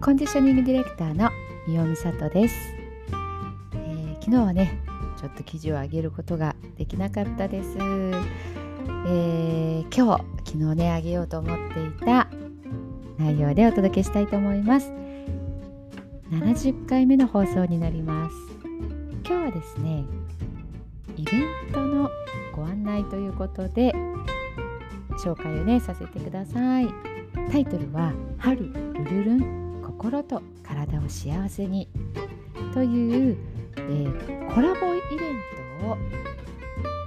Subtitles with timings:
[0.00, 1.30] コンディショニングディレクターの
[1.66, 2.54] 三尾美里です、
[3.74, 4.80] えー、昨日はね
[5.20, 12.28] ちょっと記事を上げることができなかったです、えー、今日昨日ねあげようと思っていた
[13.18, 14.90] 内容でお届けしたいと思います。
[16.30, 18.36] 70回目の放送になります。
[19.26, 20.04] 今日はですね
[21.18, 21.44] イベン
[21.74, 22.08] トの
[22.56, 23.92] ご案内ということで
[25.22, 26.88] 紹介をねさせてください。
[27.52, 29.69] タイトルは「春ルルルン
[30.00, 31.86] 心と体を幸せに」
[32.72, 33.36] という、
[33.76, 35.98] えー、コラボイベントを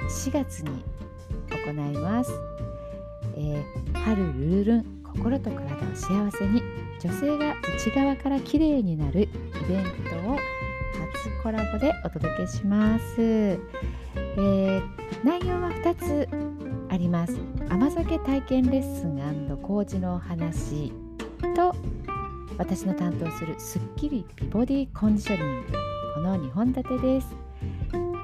[0.08, 0.86] 4月に
[1.50, 2.32] 行います、
[3.36, 6.62] えー、春ルルルン心と体を幸せに。
[7.00, 9.28] 女性が内側から綺麗になるイ
[9.68, 9.84] ベン
[10.24, 14.82] トを初コラボでお届けします、えー、
[15.22, 16.30] 内容は2つ
[16.90, 17.38] あります。
[17.68, 19.14] 甘酒体験レッスン
[19.64, 20.94] 麹のお話
[21.56, 21.76] と
[22.58, 25.74] 私の担当するスッキリ美ボディコンディショニング。
[26.14, 27.36] この2本立てです。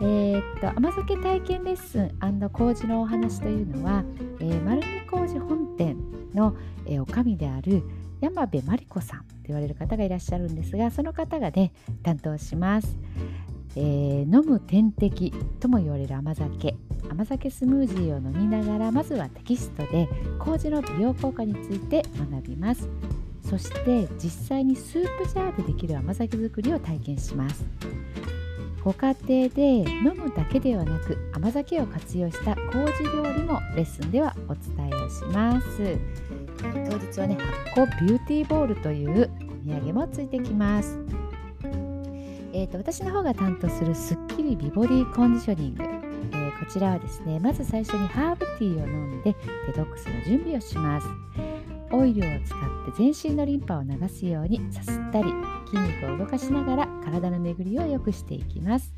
[0.02, 4.04] えー、っと甘酒体験レッスン麹のお話というのは、
[4.40, 5.98] えー、丸二麹本店
[6.34, 6.56] の、
[6.86, 7.84] えー、おかみである
[8.22, 12.98] 山部真理子さんと言われる方がいらっしゃるんですがその方がね担当します、
[13.76, 16.76] えー、飲む点滴とも言われる甘酒。
[17.10, 22.88] 甘酒スムージーを飲みながらまずはテキストで麹の美容効果について学びます。
[23.50, 27.66] そして実際にスープジャーでできる甘酒作りを体験します。
[28.84, 35.98] ご家庭で飲むだけではなく甘酒を活用した麹料理もレッスンではお伝えをします。
[36.62, 37.38] 当日はね
[37.74, 39.30] 発酵ビューティーボールという
[39.66, 41.00] お土産もついてきます。
[42.54, 49.36] えーと、私の方が担当するスッキリ美ボディコンディショニング、えー、こちらはですねまず最初にハーブティーを飲んで
[49.68, 51.08] デトックスの準備をします。
[51.92, 55.34] オイルを使って全身のリンパを流すようにさすったり
[55.68, 58.94] 筋肉を動かしながら体の巡りを良くしていきます。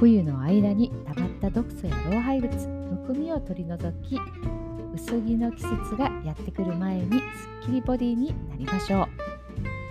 [0.00, 4.18] 冬の間に溜まった毒素や老廃物むくみを取り除き
[4.94, 7.22] 薄着の季節がやってくる前にす
[7.62, 9.08] っきりボディになりましょう。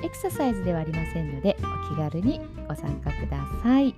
[0.06, 3.96] エクササイズではありませんのでお気軽にご参加ください。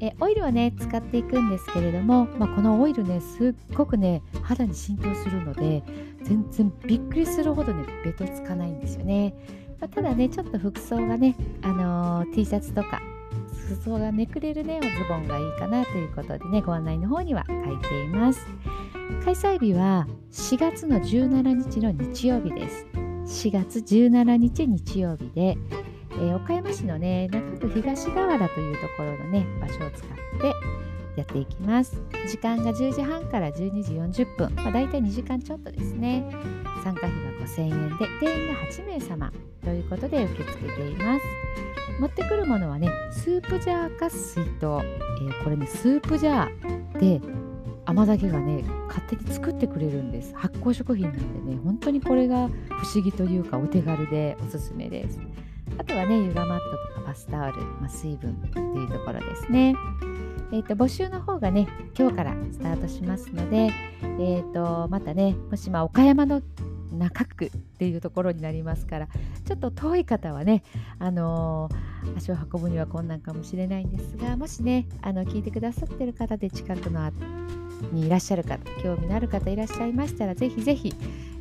[0.00, 5.82] えオイルはね使っていくんですけれども、まあ、このオイルねすっごくね肌に浸透するので
[6.22, 9.34] 全然びっくりするほどねベトつかないんですよね、
[9.80, 13.00] まあ、ただねちょっと服装がね、あのー、T シャツとか
[13.68, 18.46] 裾がめくれるねおズボンがいいかなということでねご案内の方には書いています。
[19.24, 22.86] 開催日は4月の17日の日曜日です。
[23.28, 25.58] 4月17日日曜日で
[26.18, 30.54] えー、岡山市のね中区東河原というところのね場所を使って
[31.16, 32.00] やっていきます。
[32.28, 36.24] 時間が10時半から12時40分、まあ、大体2時間ちょっとですね。
[36.84, 39.32] 参加費は5000円で定員が8名様
[39.64, 41.24] ということで受け付けています。
[42.00, 47.20] 持ってくるものはねスープジャーか水筒、えー、これねスープジャーで
[47.84, 50.34] 甘酒がね勝手に作ってくれるんです。
[50.36, 55.18] 発酵食品なんでね本当にこれが不思議というかお手軽でおすすめです。
[55.78, 59.74] あとはね、湯がマットとかバスタオル、まあ、水分というところですね。
[60.50, 63.70] えーと、募集の方がね、今日からスタートしますので、
[64.02, 66.42] えーと、またね、もしまあ岡山の
[66.92, 69.08] 中区っていうところになりますから、
[69.46, 70.62] ちょっと遠い方はね、
[70.98, 77.10] あのー、足を運ぶには困難かもしれないんですが、もしね、あの聞いてくださってる方で近くの
[77.92, 80.94] にいらっしゃる方、興味のある方いらっしゃいましたら、ぜひぜひ、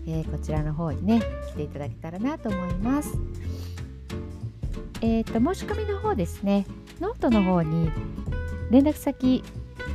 [0.05, 3.17] えー、こちらの方にね、来ていただけたらなと思います。
[5.01, 6.65] えーと、申し込みの方ですね。
[6.99, 7.91] ノートの方に
[8.71, 9.43] 連絡先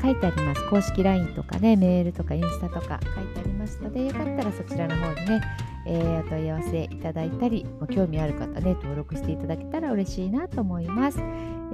[0.00, 0.68] 書いてあります。
[0.68, 5.42] 公式 LINE とかねメールとかインスタとか書いてありますのでよかったらそちらの方にね、
[5.86, 11.22] えー、お問い合わせいただいたり興味ある方ね登録していただけたら嬉しいなと思います、え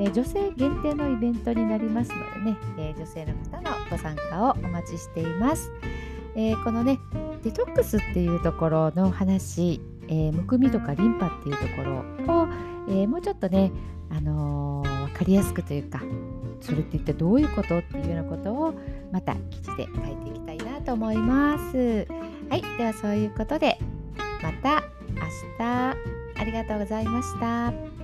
[0.05, 5.71] ー、女性限定のイベントになりますのでね、えー、女性の方のご参加をお待ちしています、
[6.35, 6.99] えこのね
[7.43, 12.38] デトックスっていうところの話、えむくみとかリンパっていうところを
[12.89, 13.71] えー、もうちょっとね、
[14.11, 16.03] あのー、分かりやすくというか
[16.61, 18.75] それって一体どういうことっていうようなことを
[19.13, 22.07] また記事で書いていきたいなと思います。
[22.49, 23.79] はい、ではそういうことで
[24.43, 24.83] また
[25.15, 25.23] 明
[25.59, 25.97] 日
[26.41, 27.98] ありがとうございました。